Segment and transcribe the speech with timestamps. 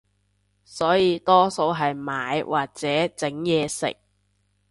[0.63, 3.95] 所以多數係買或者整嘢食